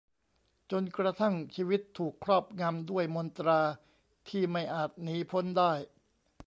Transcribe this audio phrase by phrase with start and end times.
[0.71, 3.61] จนกระทั่งชีวิตถูกครอบงำด้วยมนตรา
[4.29, 5.73] ที่ไม่อาจหนีพ้นได้